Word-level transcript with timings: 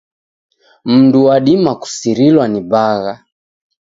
Mndu 0.85 1.19
wadima 1.25 1.71
kusirilwa 1.81 2.45
ni 2.51 2.61
bagha. 2.71 3.13